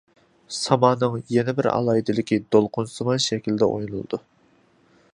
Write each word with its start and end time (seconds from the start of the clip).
سامانىڭ 0.59 1.17
يەنە 1.33 1.55
بىر 1.59 1.69
ئالاھىدىلىكى، 1.73 2.41
دولقۇنسىمان 2.57 3.23
شەكىلدە 3.29 3.71
ئوينىلىدۇ. 3.75 4.25